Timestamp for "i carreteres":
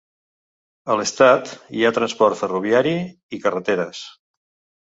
3.37-4.05